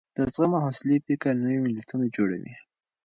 [0.15, 2.53] د زغم او حوصلې فکر نوي ملتونه جوړوي.